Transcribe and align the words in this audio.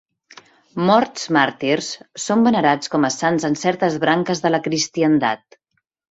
Morts 0.85 1.25
màrtirs, 1.35 1.89
són 2.23 2.41
venerats 2.47 2.91
com 2.93 3.05
a 3.09 3.11
sants 3.17 3.45
en 3.51 3.57
certes 3.65 3.99
branques 4.05 4.41
de 4.47 4.51
la 4.55 4.61
cristiandat. 4.69 5.59